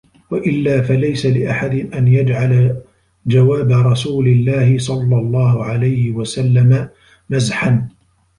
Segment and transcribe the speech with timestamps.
[0.31, 2.81] وَإِلَّا فَلَيْسَ لِأَحَدٍ أَنْ يَجْعَلَ
[3.25, 6.89] جَوَابَ رَسُولِ اللَّهِ صَلَّى اللَّهُ عَلَيْهِ وَسَلَّمَ
[7.29, 7.89] مَزْحًا